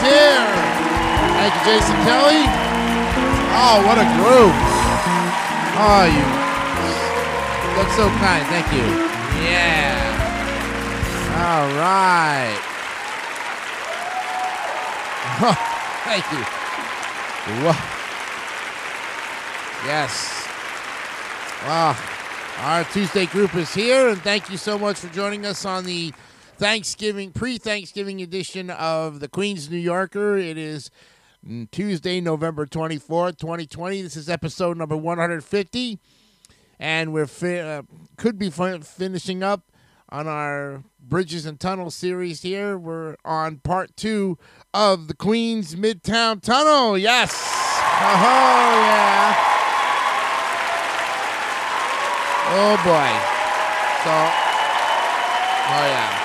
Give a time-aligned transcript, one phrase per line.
[0.00, 0.46] Is here.
[1.36, 2.44] Thank you, Jason Kelly.
[3.52, 4.54] Oh, what a group.
[5.76, 6.24] Oh, you
[7.76, 8.44] look so kind.
[8.48, 8.84] Thank you.
[9.44, 9.96] Yeah.
[11.40, 12.58] All right.
[15.42, 15.56] Oh,
[16.04, 17.64] thank you.
[17.64, 17.76] Wha-
[19.86, 20.46] Yes.
[21.66, 21.96] Wow.
[22.58, 26.12] Our Tuesday group is here, and thank you so much for joining us on the
[26.60, 30.36] Thanksgiving, pre Thanksgiving edition of the Queen's New Yorker.
[30.36, 30.90] It is
[31.48, 34.02] mm, Tuesday, November 24th, 2020.
[34.02, 35.98] This is episode number 150,
[36.78, 37.82] and we're fi- uh,
[38.18, 39.72] could be fin- finishing up
[40.10, 42.76] on our Bridges and Tunnels series here.
[42.76, 44.36] We're on part two
[44.74, 46.98] of the Queen's Midtown Tunnel.
[46.98, 47.32] Yes.
[47.32, 49.34] Oh, yeah.
[52.52, 53.10] Oh boy.
[54.04, 54.10] So,
[55.72, 56.19] oh yeah,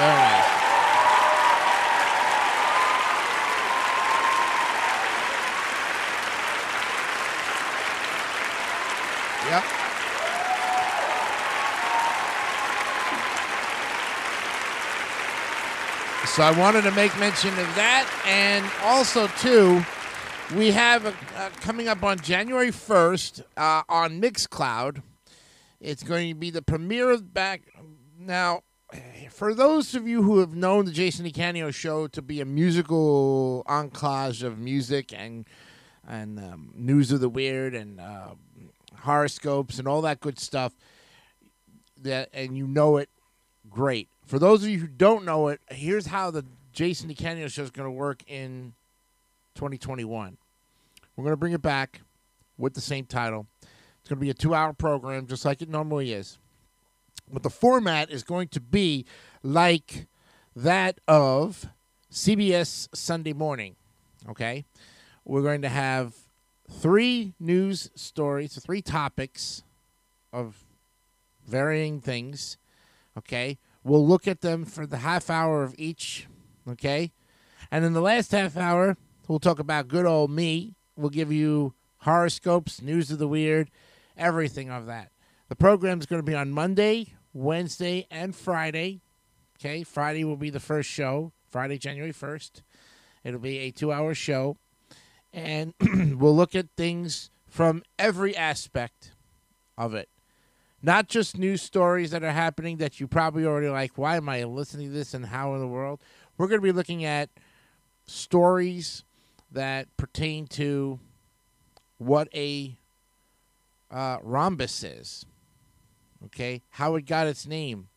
[0.00, 0.46] very nice.
[9.50, 9.64] Yep.
[16.28, 19.84] So I wanted to make mention of that, and also too,
[20.56, 21.14] we have a,
[21.60, 25.02] coming up on January first uh, on Mixcloud.
[25.80, 27.62] It's going to be the premiere of back
[28.18, 28.62] now.
[29.30, 33.62] For those of you who have known the Jason DeCanio show to be a musical
[33.66, 35.46] enclave of music and
[36.06, 38.30] and um, news of the weird and uh,
[38.96, 40.74] horoscopes and all that good stuff,
[42.02, 43.08] that and you know it,
[43.70, 44.08] great.
[44.26, 47.70] For those of you who don't know it, here's how the Jason DeCanio show is
[47.70, 48.74] going to work in
[49.54, 50.36] 2021.
[51.16, 52.00] We're going to bring it back
[52.58, 53.46] with the same title.
[53.62, 56.38] It's going to be a two hour program, just like it normally is.
[57.32, 59.04] But the format is going to be
[59.42, 60.06] like
[60.56, 61.66] that of
[62.12, 63.76] CBS Sunday morning.
[64.28, 64.64] Okay?
[65.24, 66.14] We're going to have
[66.70, 69.62] three news stories, three topics
[70.32, 70.64] of
[71.46, 72.58] varying things.
[73.16, 73.58] Okay?
[73.82, 76.26] We'll look at them for the half hour of each.
[76.68, 77.12] Okay?
[77.70, 78.96] And in the last half hour,
[79.28, 80.74] we'll talk about good old me.
[80.96, 83.70] We'll give you horoscopes, news of the weird,
[84.16, 85.10] everything of that.
[85.48, 89.00] The program is going to be on Monday, Wednesday, and Friday.
[89.58, 92.62] Okay, Friday will be the first show, Friday, January 1st.
[93.24, 94.56] It'll be a two hour show.
[95.32, 95.74] And
[96.18, 99.12] we'll look at things from every aspect
[99.76, 100.08] of it.
[100.82, 103.98] Not just news stories that are happening that you probably already like.
[103.98, 106.00] Why am I listening to this and how in the world?
[106.38, 107.28] We're going to be looking at
[108.06, 109.04] stories
[109.52, 110.98] that pertain to
[111.98, 112.76] what a
[113.90, 115.26] uh, rhombus is.
[116.26, 117.88] Okay, how it got its name.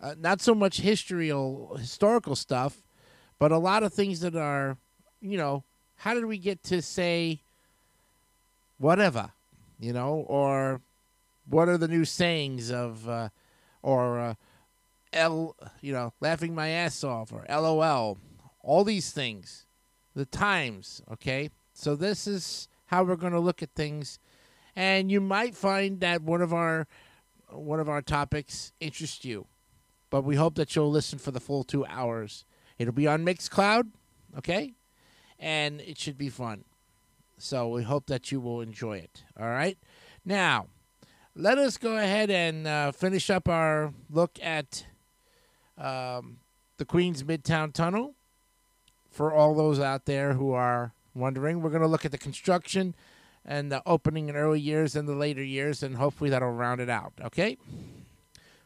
[0.00, 2.82] Uh, not so much historical historical stuff,
[3.38, 4.76] but a lot of things that are,
[5.20, 5.64] you know,
[5.96, 7.40] how did we get to say
[8.78, 9.30] whatever,
[9.80, 10.80] you know, or
[11.48, 13.28] what are the new sayings of, uh,
[13.82, 14.34] or uh,
[15.12, 18.18] L, you know, laughing my ass off, or LOL,
[18.62, 19.64] all these things,
[20.14, 21.00] the times.
[21.10, 24.18] Okay, so this is how we're going to look at things,
[24.74, 26.86] and you might find that one of our
[27.50, 29.46] one of our topics interests you,
[30.10, 32.44] but we hope that you'll listen for the full two hours.
[32.78, 33.90] It'll be on Mixcloud,
[34.38, 34.74] okay,
[35.38, 36.64] and it should be fun.
[37.38, 39.24] So we hope that you will enjoy it.
[39.38, 39.78] All right,
[40.24, 40.66] now
[41.34, 44.86] let us go ahead and uh, finish up our look at
[45.76, 46.38] um,
[46.78, 48.14] the Queens Midtown Tunnel.
[49.10, 52.94] For all those out there who are wondering, we're going to look at the construction
[53.46, 56.90] and the opening in early years and the later years, and hopefully that'll round it
[56.90, 57.12] out.
[57.22, 57.56] Okay.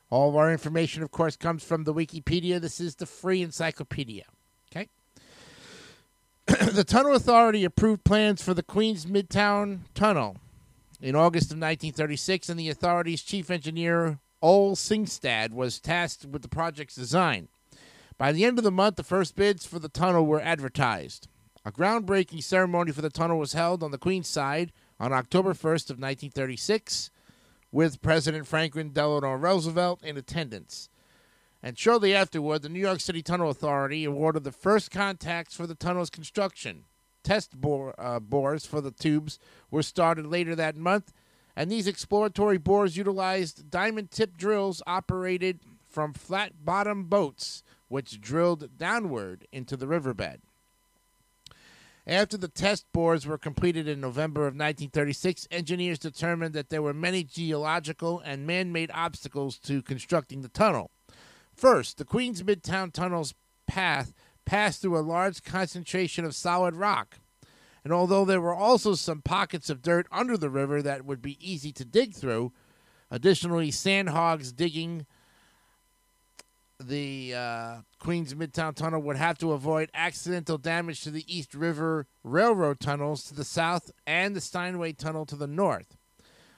[0.08, 2.60] All of our information, of course, comes from the Wikipedia.
[2.60, 4.24] This is the free encyclopedia.
[4.72, 4.88] Okay.
[6.46, 10.38] the Tunnel Authority approved plans for the Queens Midtown Tunnel
[11.00, 16.48] in August of 1936, and the authority's chief engineer, Ole Singstad, was tasked with the
[16.48, 17.48] project's design.
[18.18, 21.28] By the end of the month, the first bids for the tunnel were advertised.
[21.62, 25.90] A groundbreaking ceremony for the tunnel was held on the Queen's side on October 1st
[25.90, 27.10] of 1936,
[27.70, 30.88] with President Franklin Delano Roosevelt in attendance.
[31.62, 35.74] And shortly afterward, the New York City Tunnel Authority awarded the first contacts for the
[35.74, 36.84] tunnel's construction.
[37.22, 39.38] Test bore, uh, bores for the tubes
[39.70, 41.12] were started later that month,
[41.54, 48.78] and these exploratory bores utilized diamond tip drills operated from flat bottom boats, which drilled
[48.78, 50.40] downward into the riverbed.
[52.10, 56.92] After the test bores were completed in November of 1936, engineers determined that there were
[56.92, 60.90] many geological and man made obstacles to constructing the tunnel.
[61.54, 63.32] First, the Queens Midtown Tunnel's
[63.68, 64.12] path
[64.44, 67.20] passed through a large concentration of solid rock.
[67.84, 71.38] And although there were also some pockets of dirt under the river that would be
[71.40, 72.52] easy to dig through,
[73.08, 75.06] additionally, sandhogs digging
[76.80, 82.06] the uh, Queens Midtown Tunnel would have to avoid accidental damage to the East River
[82.24, 85.96] Railroad tunnels to the south and the Steinway Tunnel to the north.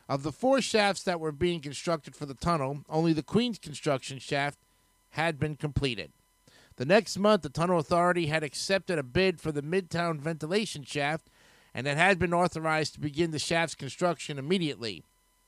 [0.08, 4.18] Of the four shafts that were being constructed for the tunnel, only the Queens construction
[4.18, 4.58] shaft
[5.10, 6.12] had been completed.
[6.76, 11.28] The next month, the Tunnel Authority had accepted a bid for the Midtown ventilation shaft
[11.74, 15.02] and it had been authorized to begin the shaft's construction immediately.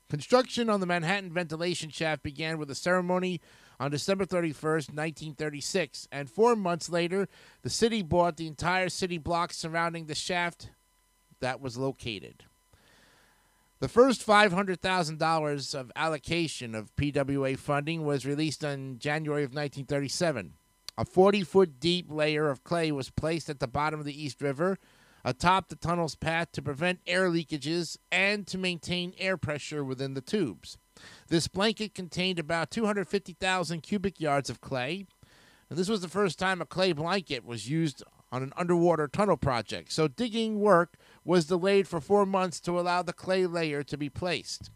[0.09, 3.41] Construction on the Manhattan ventilation shaft began with a ceremony
[3.79, 7.27] on December 31st, 1936, and four months later,
[7.61, 10.69] the city bought the entire city block surrounding the shaft
[11.39, 12.43] that was located.
[13.79, 20.53] The first $500,000 of allocation of PWA funding was released in January of 1937.
[20.97, 24.41] A 40 foot deep layer of clay was placed at the bottom of the East
[24.41, 24.79] River
[25.25, 30.21] atop the tunnel's path to prevent air leakages and to maintain air pressure within the
[30.21, 30.77] tubes.
[31.27, 35.05] This blanket contained about 250,000 cubic yards of clay,
[35.69, 39.37] and this was the first time a clay blanket was used on an underwater tunnel
[39.37, 43.97] project, so digging work was delayed for four months to allow the clay layer to
[43.97, 44.69] be placed.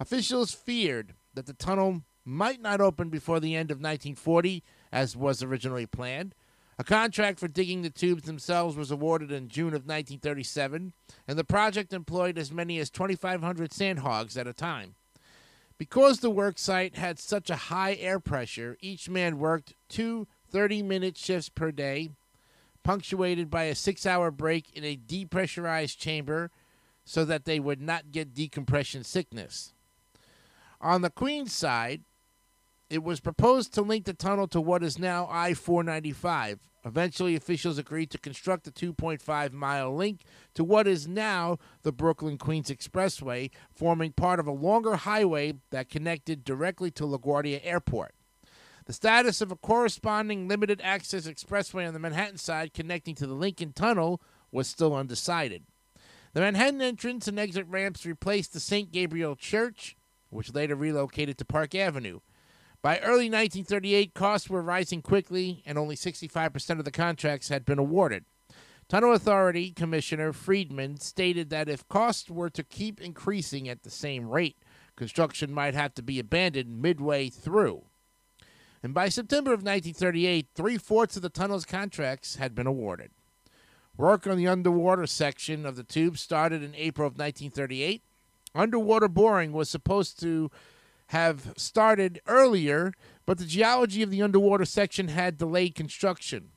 [0.00, 4.62] Officials feared that the tunnel might not open before the end of 1940,
[4.92, 6.34] as was originally planned.
[6.78, 10.92] A contract for digging the tubes themselves was awarded in June of 1937,
[11.28, 14.94] and the project employed as many as 2,500 sandhogs at a time.
[15.78, 20.82] Because the work site had such a high air pressure, each man worked two 30
[20.82, 22.10] minute shifts per day,
[22.84, 26.50] punctuated by a six hour break in a depressurized chamber
[27.04, 29.72] so that they would not get decompression sickness.
[30.80, 32.02] On the Queens side,
[32.88, 36.60] it was proposed to link the tunnel to what is now I 495.
[36.84, 40.20] Eventually, officials agreed to construct a 2.5 mile link
[40.54, 45.88] to what is now the Brooklyn Queens Expressway, forming part of a longer highway that
[45.88, 48.14] connected directly to LaGuardia Airport.
[48.84, 53.32] The status of a corresponding limited access expressway on the Manhattan side connecting to the
[53.32, 54.20] Lincoln Tunnel
[54.52, 55.64] was still undecided.
[56.34, 58.92] The Manhattan entrance and exit ramps replaced the St.
[58.92, 59.96] Gabriel Church,
[60.28, 62.20] which later relocated to Park Avenue.
[62.84, 67.78] By early 1938, costs were rising quickly, and only 65% of the contracts had been
[67.78, 68.26] awarded.
[68.90, 74.28] Tunnel Authority Commissioner Friedman stated that if costs were to keep increasing at the same
[74.28, 74.58] rate,
[74.96, 77.84] construction might have to be abandoned midway through.
[78.82, 83.12] And by September of 1938, three fourths of the tunnel's contracts had been awarded.
[83.96, 88.02] Work on the underwater section of the tube started in April of 1938.
[88.54, 90.50] Underwater boring was supposed to
[91.08, 92.92] have started earlier,
[93.26, 96.50] but the geology of the underwater section had delayed construction.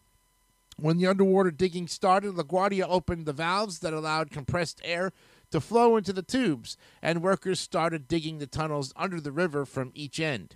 [0.80, 5.12] When the underwater digging started, LaGuardia opened the valves that allowed compressed air
[5.50, 9.92] to flow into the tubes, and workers started digging the tunnels under the river from
[9.96, 10.56] each end.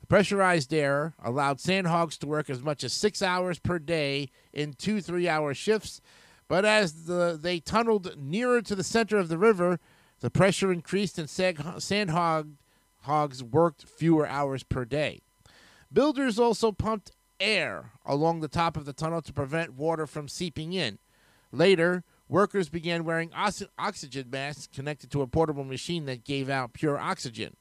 [0.00, 4.74] The pressurized air allowed sandhogs to work as much as six hours per day in
[4.74, 6.00] two three hour shifts,
[6.46, 9.80] but as the, they tunneled nearer to the center of the river,
[10.20, 12.52] the pressure increased and sandhog
[13.08, 15.22] hogs worked fewer hours per day.
[15.90, 17.10] Builders also pumped
[17.40, 20.98] air along the top of the tunnel to prevent water from seeping in.
[21.50, 26.98] Later, workers began wearing oxygen masks connected to a portable machine that gave out pure
[26.98, 27.56] oxygen.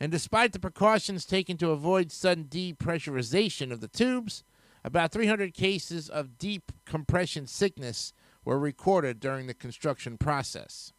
[0.00, 4.42] And despite the precautions taken to avoid sudden depressurization of the tubes,
[4.82, 8.12] about 300 cases of deep compression sickness
[8.44, 10.92] were recorded during the construction process.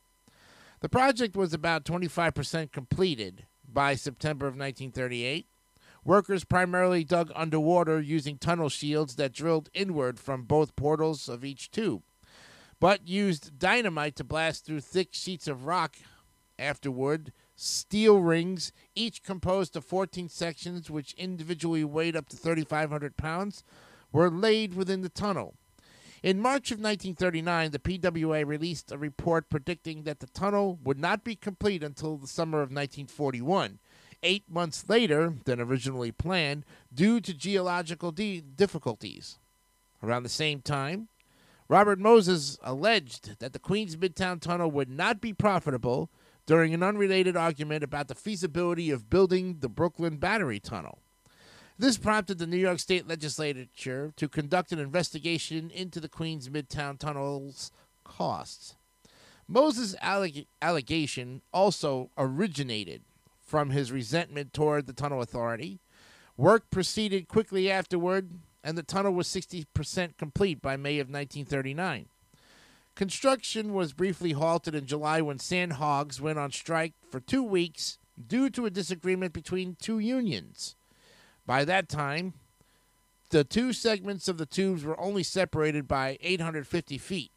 [0.79, 5.47] The project was about 25% completed by September of 1938.
[6.03, 11.69] Workers primarily dug underwater using tunnel shields that drilled inward from both portals of each
[11.69, 12.01] tube,
[12.79, 15.97] but used dynamite to blast through thick sheets of rock.
[16.57, 23.63] Afterward, steel rings, each composed of 14 sections which individually weighed up to 3,500 pounds,
[24.11, 25.55] were laid within the tunnel.
[26.23, 31.23] In March of 1939, the PWA released a report predicting that the tunnel would not
[31.23, 33.79] be complete until the summer of 1941.
[34.23, 36.63] eight months later than originally planned
[36.93, 39.39] due to geological de- difficulties.
[40.03, 41.07] Around the same time,
[41.67, 46.11] Robert Moses alleged that the Queens Midtown Tunnel would not be profitable
[46.45, 50.99] during an unrelated argument about the feasibility of building the Brooklyn Battery Tunnel.
[51.77, 56.99] This prompted the New York State Legislature to conduct an investigation into the Queens Midtown
[56.99, 57.71] Tunnel's
[58.03, 58.75] costs.
[59.47, 63.01] Moses' alleg- allegation also originated
[63.41, 65.79] from his resentment toward the Tunnel Authority.
[66.37, 68.29] Work proceeded quickly afterward,
[68.63, 72.05] and the tunnel was 60% complete by May of 1939.
[72.95, 77.97] Construction was briefly halted in July when sand hogs went on strike for two weeks
[78.27, 80.75] due to a disagreement between two unions.
[81.45, 82.33] By that time,
[83.29, 87.31] the two segments of the tubes were only separated by 850 feet.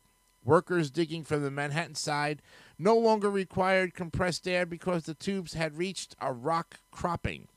[0.45, 2.43] Workers digging from the Manhattan side
[2.79, 7.49] no longer required compressed air because the tubes had reached a rock cropping.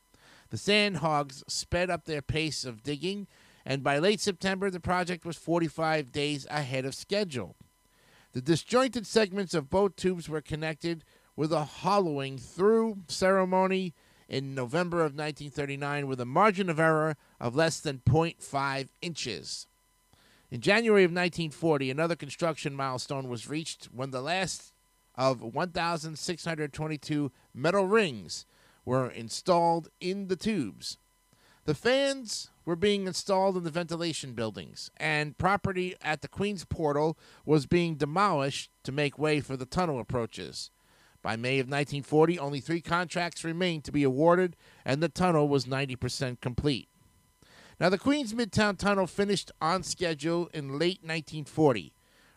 [0.50, 3.28] The sand hogs sped up their pace of digging,
[3.66, 7.58] and by late September, the project was 45 days ahead of schedule.
[8.32, 11.04] The disjointed segments of both tubes were connected
[11.36, 13.94] with a holing through ceremony
[14.28, 19.68] in November of 1939 with a margin of error of less than 0.5 inches.
[20.50, 24.74] In January of 1940, another construction milestone was reached when the last
[25.16, 28.46] of 1,622 metal rings
[28.86, 30.98] were installed in the tubes.
[31.66, 37.18] The fans were being installed in the ventilation buildings, and property at the Queen's Portal
[37.46, 40.72] was being demolished to make way for the tunnel approaches.
[41.28, 44.56] By May of 1940, only three contracts remained to be awarded,
[44.86, 46.88] and the tunnel was 90% complete.
[47.82, 51.92] Now, the Queens Midtown Tunnel finished on schedule in late 1940.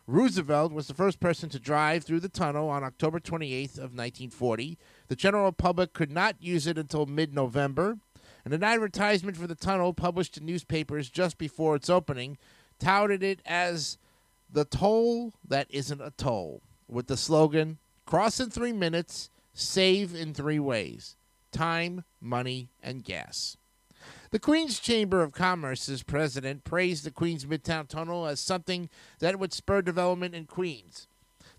[0.07, 4.77] Roosevelt was the first person to drive through the tunnel on October 28th of 1940.
[5.07, 7.97] The general public could not use it until mid-November,
[8.43, 12.37] and an advertisement for the tunnel published in newspapers just before its opening
[12.77, 13.97] touted it as
[14.51, 17.77] the toll that isn't a toll, with the slogan
[18.11, 21.15] "Cross in 3 minutes, save in 3 ways:
[21.53, 23.55] time, money, and gas."
[24.31, 28.89] The Queens Chamber of Commerce's president praised the Queens Midtown Tunnel as something
[29.19, 31.07] that would spur development in Queens.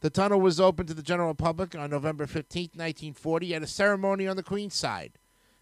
[0.00, 4.26] The tunnel was opened to the general public on November 15, 1940, at a ceremony
[4.26, 5.12] on the Queens side.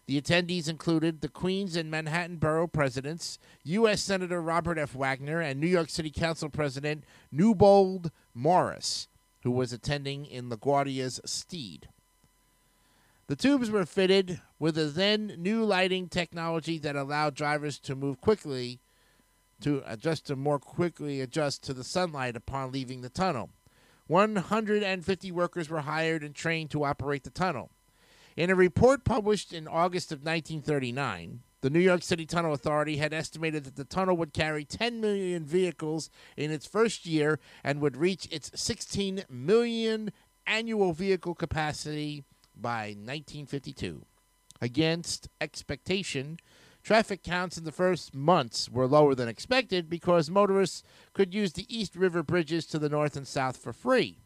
[0.07, 4.01] The attendees included the Queens and Manhattan Borough presidents, U.S.
[4.01, 4.93] Senator Robert F.
[4.93, 9.07] Wagner, and New York City Council President Newbold Morris,
[9.43, 11.89] who was attending in LaGuardia's steed.
[13.27, 18.19] The tubes were fitted with a then new lighting technology that allowed drivers to move
[18.19, 18.79] quickly
[19.61, 23.49] to adjust to more quickly adjust to the sunlight upon leaving the tunnel.
[24.07, 27.71] 150 workers were hired and trained to operate the tunnel.
[28.35, 33.13] In a report published in August of 1939, the New York City Tunnel Authority had
[33.13, 37.97] estimated that the tunnel would carry 10 million vehicles in its first year and would
[37.97, 40.11] reach its 16 million
[40.47, 42.23] annual vehicle capacity
[42.55, 44.05] by 1952.
[44.59, 46.37] Against expectation,
[46.83, 51.65] traffic counts in the first months were lower than expected because motorists could use the
[51.75, 54.19] East River bridges to the north and south for free.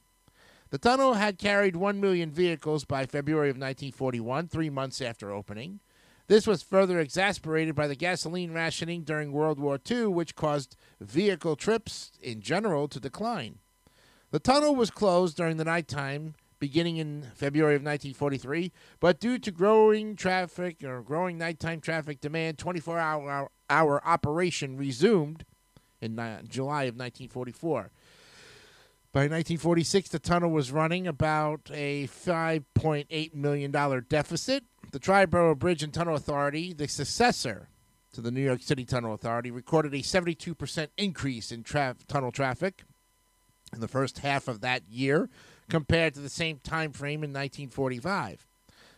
[0.71, 5.79] The tunnel had carried 1 million vehicles by February of 1941, three months after opening.
[6.27, 11.55] This was further exasperated by the gasoline rationing during World War II, which caused vehicle
[11.55, 13.59] trips in general to decline.
[14.31, 19.51] The tunnel was closed during the nighttime beginning in February of 1943, but due to
[19.51, 25.45] growing traffic or growing nighttime traffic demand, 24 hour, hour operation resumed
[26.01, 26.15] in
[26.47, 27.91] July of 1944.
[29.15, 33.71] By 1946, the tunnel was running about a $5.8 million
[34.09, 34.65] deficit.
[34.91, 37.69] The Triborough Bridge and Tunnel Authority, the successor
[38.11, 42.83] to the New York City Tunnel Authority, recorded a 72% increase in tra- tunnel traffic
[43.73, 45.29] in the first half of that year
[45.69, 48.45] compared to the same time frame in 1945.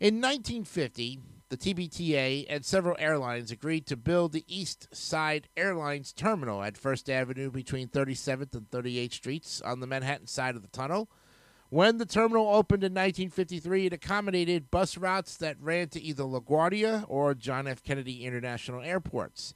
[0.04, 1.18] In 1950,
[1.49, 7.08] the TBTA and several airlines agreed to build the East Side Airlines Terminal at First
[7.08, 11.08] Avenue between 37th and 38th Streets on the Manhattan side of the tunnel.
[11.70, 17.06] When the terminal opened in 1953, it accommodated bus routes that ran to either LaGuardia
[17.08, 17.82] or John F.
[17.82, 19.54] Kennedy International Airports.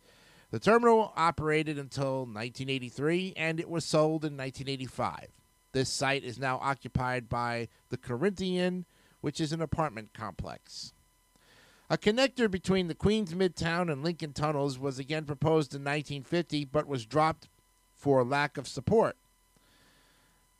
[0.50, 5.26] The terminal operated until 1983 and it was sold in 1985.
[5.72, 8.86] This site is now occupied by the Corinthian,
[9.20, 10.92] which is an apartment complex.
[11.90, 16.86] A connector between the Queens Midtown and Lincoln tunnels was again proposed in 1950 but
[16.86, 17.48] was dropped
[17.94, 19.16] for lack of support.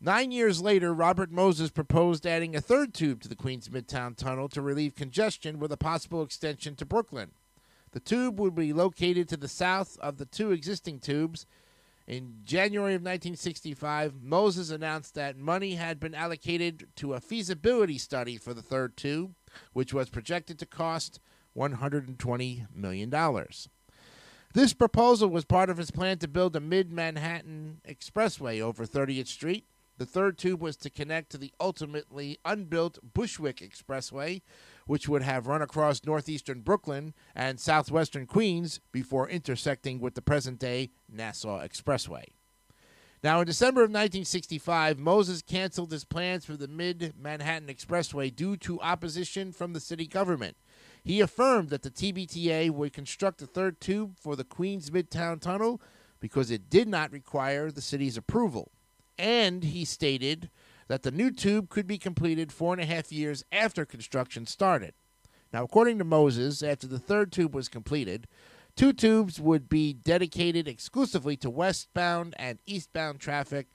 [0.01, 4.49] Nine years later, Robert Moses proposed adding a third tube to the Queens Midtown Tunnel
[4.51, 7.33] to relieve congestion with a possible extension to Brooklyn.
[7.91, 11.47] The tube would be located to the south of the two existing tubes.
[12.09, 18.39] In January of 1965, Moses announced that money had been allocated to a feasibility study
[18.39, 19.35] for the third tube,
[19.75, 21.21] which was projected to cost
[21.55, 23.13] $120 million.
[24.55, 29.27] This proposal was part of his plan to build a mid Manhattan expressway over 30th
[29.27, 29.67] Street.
[29.99, 34.41] The third tube was to connect to the ultimately unbuilt Bushwick Expressway,
[34.89, 40.59] which would have run across northeastern Brooklyn and southwestern Queens before intersecting with the present
[40.59, 42.25] day Nassau Expressway.
[43.23, 48.57] Now, in December of 1965, Moses canceled his plans for the Mid Manhattan Expressway due
[48.59, 50.57] to opposition from the city government.
[51.05, 55.83] He affirmed that the TBTA would construct a third tube for the Queens Midtown Tunnel
[56.19, 58.71] because it did not require the city's approval.
[59.19, 60.49] And he stated
[60.89, 64.95] that the new tube could be completed four and a half years after construction started.
[65.53, 68.27] Now, according to Moses, after the third tube was completed,
[68.75, 73.69] two tubes would be dedicated exclusively to westbound and eastbound traffic,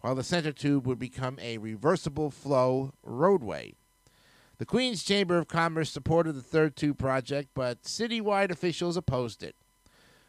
[0.00, 3.74] while the center tube would become a reversible flow roadway.
[4.58, 9.56] The Queens Chamber of Commerce supported the third tube project, but citywide officials opposed it.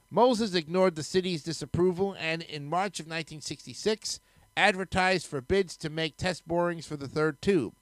[0.09, 4.19] Moses ignored the city's disapproval and in March of 1966
[4.55, 7.73] advertised for bids to make test borings for the third tube.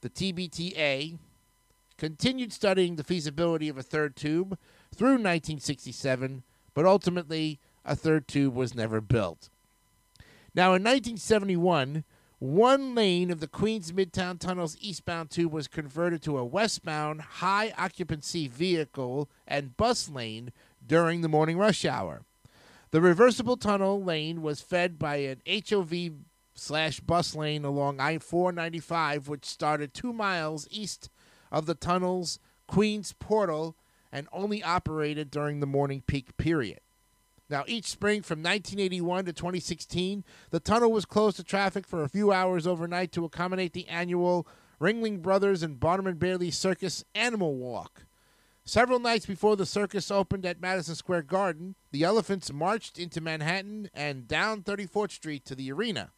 [0.00, 1.18] The TBTA
[1.96, 4.58] continued studying the feasibility of a third tube
[4.94, 6.42] through 1967,
[6.74, 9.48] but ultimately a third tube was never built.
[10.54, 12.04] Now, in 1971,
[12.38, 17.72] one lane of the Queens Midtown Tunnel's eastbound tube was converted to a westbound high
[17.78, 20.52] occupancy vehicle and bus lane
[20.86, 22.22] during the morning rush hour.
[22.94, 26.12] The reversible tunnel lane was fed by an HOV
[26.54, 31.10] slash bus lane along I 495, which started two miles east
[31.50, 33.74] of the tunnel's Queens portal
[34.12, 36.78] and only operated during the morning peak period.
[37.50, 42.08] Now, each spring from 1981 to 2016, the tunnel was closed to traffic for a
[42.08, 44.46] few hours overnight to accommodate the annual
[44.80, 48.03] Ringling Brothers and Barnum and Bailey Circus Animal Walk.
[48.66, 53.90] Several nights before the circus opened at Madison Square Garden, the elephants marched into Manhattan
[53.92, 56.12] and down 34th Street to the arena.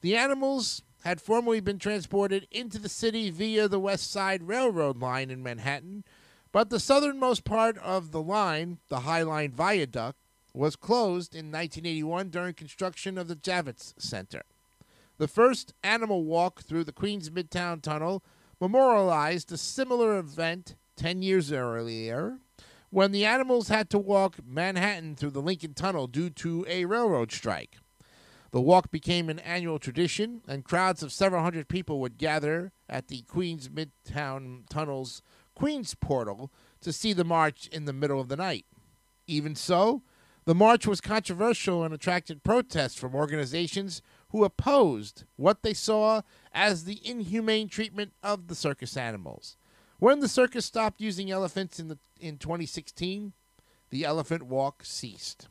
[0.00, 5.28] The animals had formerly been transported into the city via the West Side Railroad line
[5.28, 6.04] in Manhattan,
[6.52, 10.18] but the southernmost part of the line, the High Line Viaduct,
[10.54, 14.42] was closed in 1981 during construction of the Javits Center.
[15.18, 18.22] The first animal walk through the Queens Midtown Tunnel
[18.60, 22.38] memorialized a similar event 10 years earlier
[22.90, 27.32] when the animals had to walk Manhattan through the Lincoln Tunnel due to a railroad
[27.32, 27.78] strike.
[28.50, 33.08] The walk became an annual tradition, and crowds of several hundred people would gather at
[33.08, 35.22] the Queens Midtown Tunnel's
[35.54, 36.52] Queens Portal
[36.82, 38.66] to see the march in the middle of the night.
[39.26, 40.02] Even so,
[40.44, 46.20] the march was controversial and attracted protests from organizations who opposed what they saw
[46.52, 49.56] as the inhumane treatment of the circus animals.
[50.02, 53.34] When the circus stopped using elephants in, the, in 2016,
[53.90, 55.46] the elephant walk ceased.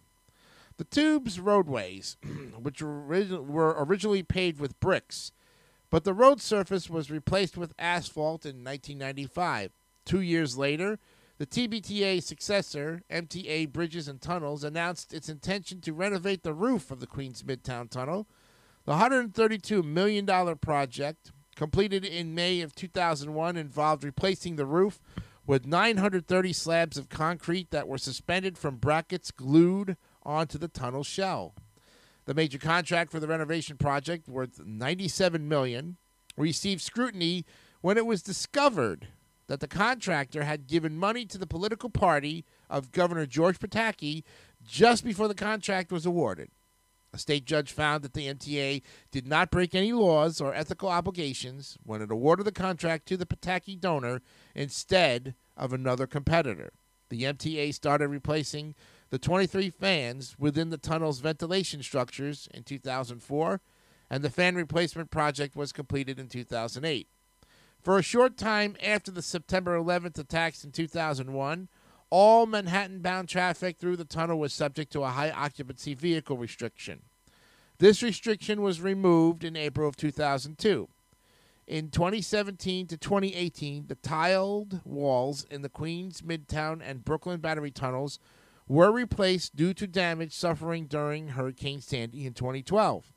[0.75, 2.17] The tube's roadways,
[2.61, 5.31] which were originally paved with bricks,
[5.89, 9.71] but the road surface was replaced with asphalt in 1995.
[10.03, 10.99] Two years later,
[11.37, 16.99] the TBTA successor, MTA Bridges and Tunnels, announced its intention to renovate the roof of
[16.99, 18.27] the Queens Midtown Tunnel.
[18.83, 20.25] The $132 million
[20.57, 24.99] project completed in May of 2001, involved replacing the roof
[25.45, 31.55] with 930 slabs of concrete that were suspended from brackets glued onto the tunnel shell.
[32.25, 35.97] The major contract for the renovation project, worth 97 million,
[36.37, 37.45] received scrutiny
[37.81, 39.07] when it was discovered
[39.47, 44.23] that the contractor had given money to the political party of Governor George Pataki
[44.63, 46.49] just before the contract was awarded.
[47.13, 51.77] A state judge found that the MTA did not break any laws or ethical obligations
[51.83, 54.21] when it awarded the contract to the Pataki donor
[54.55, 56.71] instead of another competitor.
[57.09, 58.75] The MTA started replacing
[59.09, 63.59] the 23 fans within the tunnel's ventilation structures in 2004,
[64.09, 67.07] and the fan replacement project was completed in 2008.
[67.81, 71.67] For a short time after the September 11th attacks in 2001,
[72.11, 77.01] all Manhattan bound traffic through the tunnel was subject to a high occupancy vehicle restriction.
[77.79, 80.87] This restriction was removed in April of 2002.
[81.65, 88.19] In 2017 to 2018, the tiled walls in the Queens, Midtown, and Brooklyn Battery tunnels
[88.67, 93.13] were replaced due to damage suffering during Hurricane Sandy in 2012.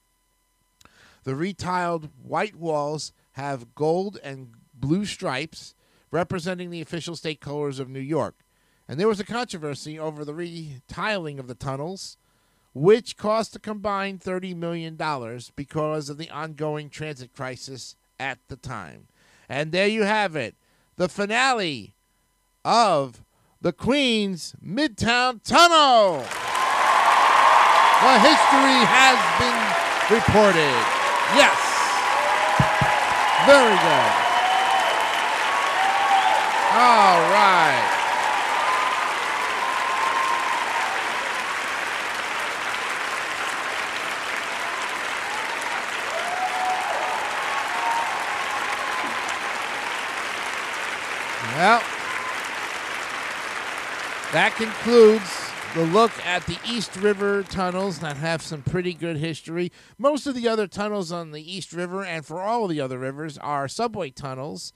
[1.25, 5.75] The retiled white walls have gold and blue stripes
[6.11, 8.44] representing the official state colors of New York.
[8.88, 12.16] And there was a controversy over the retiling of the tunnels,
[12.75, 14.97] which cost a combined $30 million
[15.57, 19.07] because of the ongoing transit crisis at the time.
[19.49, 20.55] And there you have it
[20.97, 21.97] the finale
[22.64, 23.25] of
[23.61, 26.25] the Queens Midtown Tunnel.
[28.03, 30.77] The history has been reported.
[31.35, 31.57] Yes.
[33.47, 34.25] Very good.
[36.77, 37.90] All right.
[51.57, 51.83] Well,
[54.57, 59.73] concludes the look at the East River tunnels that have some pretty good history.
[59.99, 63.37] Most of the other tunnels on the East River and for all the other rivers
[63.38, 64.73] are subway tunnels.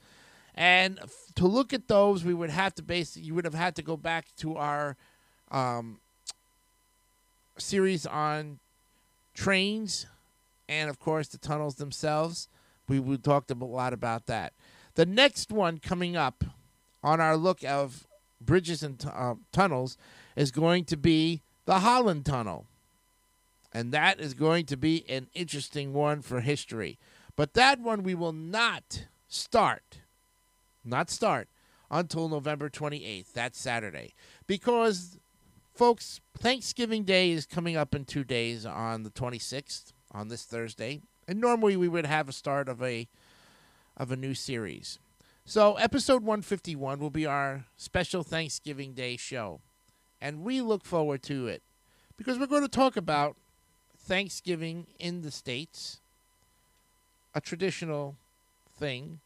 [0.53, 0.99] And
[1.35, 3.95] to look at those, we would have to basically, you would have had to go
[3.95, 4.97] back to our
[5.51, 5.99] um,
[7.57, 8.59] series on
[9.33, 10.05] trains
[10.67, 12.49] and, of course, the tunnels themselves.
[12.89, 14.51] We, we talked a lot about that.
[14.95, 16.43] The next one coming up
[17.01, 18.05] on our look of
[18.41, 19.97] bridges and tu- uh, tunnels
[20.35, 22.65] is going to be the Holland Tunnel.
[23.73, 26.97] And that is going to be an interesting one for history.
[27.35, 29.99] But that one we will not start,
[30.83, 31.47] not start
[31.91, 34.13] until November 28th, that Saturday.
[34.47, 35.17] Because,
[35.73, 41.01] folks, Thanksgiving Day is coming up in two days on the 26th, on this Thursday.
[41.27, 43.07] And normally we would have a start of a
[43.95, 44.97] of a new series.
[45.49, 49.61] So, episode 151 will be our special Thanksgiving Day show.
[50.21, 51.63] And we look forward to it
[52.17, 53.35] because we're going to talk about
[53.97, 56.01] Thanksgiving in the States,
[57.33, 58.15] a traditional
[58.77, 59.21] thing.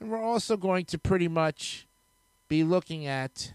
[0.00, 1.86] And we're also going to pretty much
[2.48, 3.52] be looking at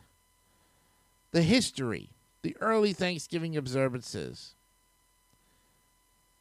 [1.32, 2.12] the history,
[2.44, 4.54] the early Thanksgiving observances.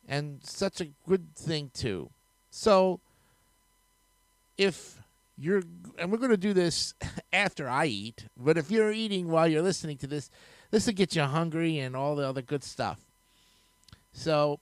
[0.06, 2.10] And such a good thing, too.
[2.50, 3.00] So,
[4.58, 4.98] if
[5.38, 5.62] you're
[5.98, 6.94] and we're going to do this
[7.32, 10.30] after I eat, but if you're eating while you're listening to this,
[10.70, 12.98] this will get you hungry and all the other good stuff.
[14.12, 14.60] So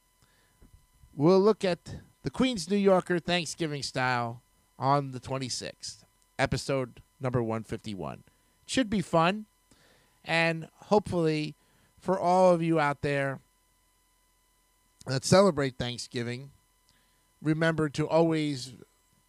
[1.14, 4.42] we'll look at the Queen's New Yorker Thanksgiving style
[4.78, 6.04] on the 26th,
[6.38, 8.22] episode number 151.
[8.66, 9.46] Should be fun
[10.24, 11.54] and hopefully
[11.98, 13.40] for all of you out there
[15.06, 16.50] that celebrate Thanksgiving,
[17.40, 18.72] remember to always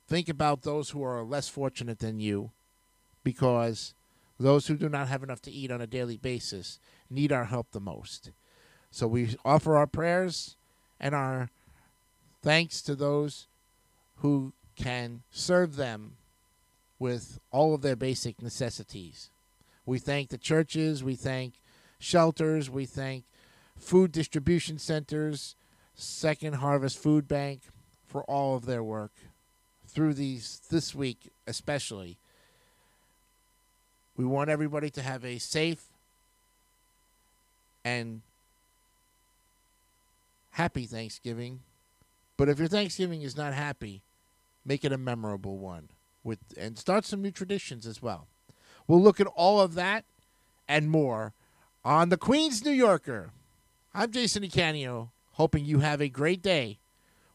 [0.07, 2.51] think about those who are less fortunate than you
[3.23, 3.93] because
[4.39, 7.71] those who do not have enough to eat on a daily basis need our help
[7.71, 8.31] the most.
[8.89, 10.55] So we offer our prayers
[10.99, 11.49] and our
[12.41, 13.47] thanks to those
[14.17, 16.13] who can serve them
[16.99, 19.29] with all of their basic necessities.
[19.85, 21.53] We thank the churches, we thank
[21.99, 23.25] shelters, we thank
[23.77, 25.55] food distribution centers,
[25.95, 27.61] Second Harvest Food Bank
[28.05, 29.11] for all of their work
[29.87, 32.17] through these this week especially.
[34.15, 35.85] We want everybody to have a safe
[37.85, 38.21] and
[40.51, 41.61] happy Thanksgiving.
[42.35, 44.01] But if your Thanksgiving is not happy,
[44.65, 45.89] make it a memorable one
[46.23, 48.27] with and start some new traditions as well.
[48.87, 50.03] We'll look at all of that
[50.67, 51.33] and more
[51.85, 53.31] on the Queen's New Yorker.
[53.93, 56.79] I'm Jason DeCanio, hoping you have a great day.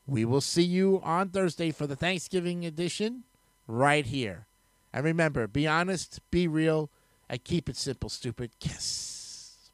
[0.07, 3.25] We will see you on Thursday for the Thanksgiving edition
[3.67, 4.47] right here.
[4.93, 6.91] And remember, be honest, be real,
[7.29, 8.51] and keep it simple, stupid.
[8.61, 9.71] Kiss.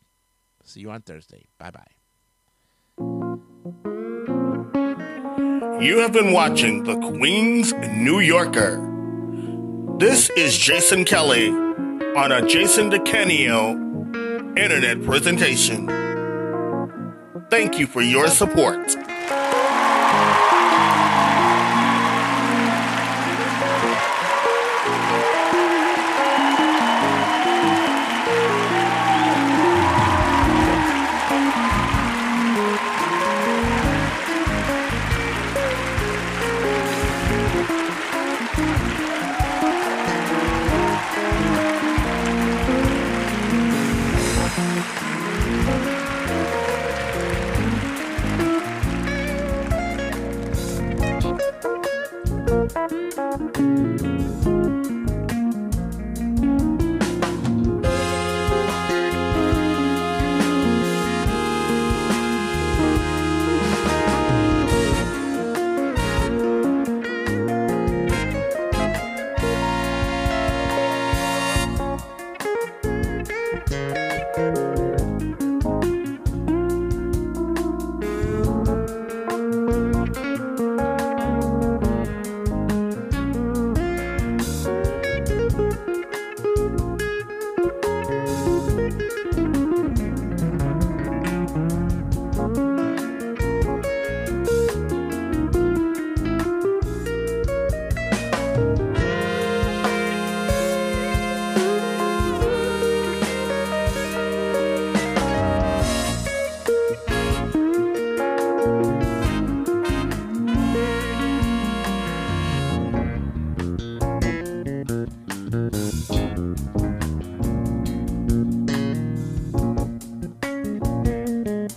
[0.64, 1.47] See you on Thursday.
[1.59, 1.87] Bye bye.
[5.81, 8.85] You have been watching the Queen's New Yorker.
[9.99, 15.87] This is Jason Kelly on a Jason DeCanio internet presentation.
[17.51, 18.97] Thank you for your support.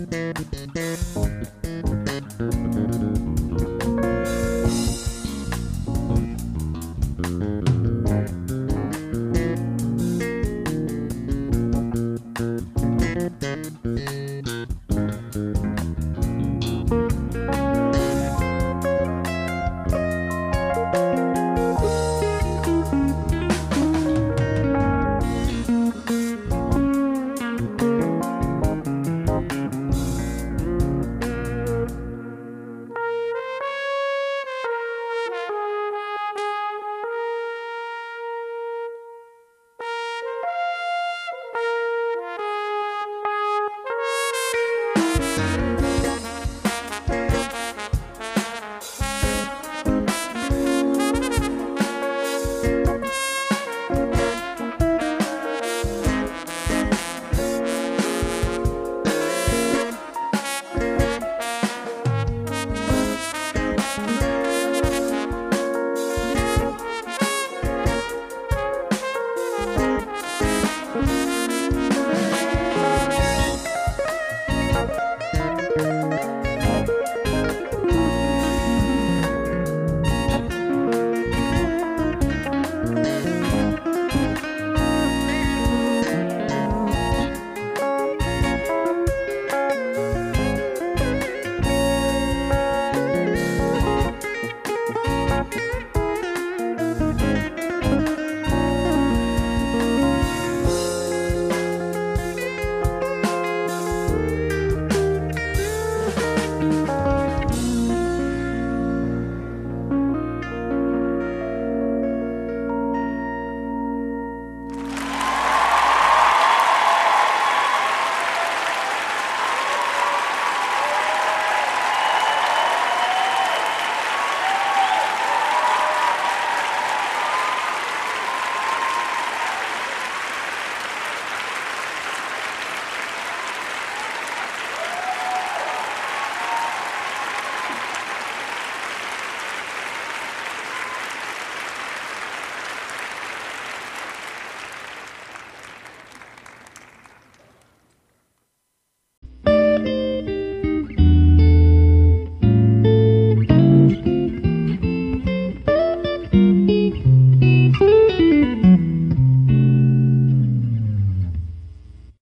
[0.10, 0.40] Thank
[2.40, 2.91] you.